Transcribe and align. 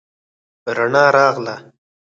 رڼا 0.75 1.05
راغله 1.15 1.55